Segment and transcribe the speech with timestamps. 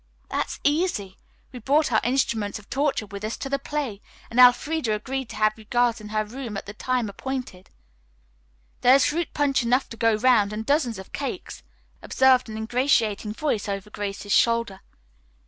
[0.29, 1.15] "That's easy.
[1.51, 5.35] We brought our instruments of torture with us to the play, and Elfreda agreed to
[5.35, 7.69] have you girls in her room at the time appointed."
[8.81, 11.61] "There is fruit punch enough to go round, and dozens of cakes,"
[12.01, 14.79] observed an ingratiating voice over Grace's shoulder.